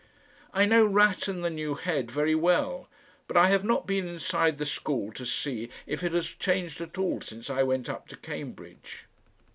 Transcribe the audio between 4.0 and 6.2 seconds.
inside the school to see if it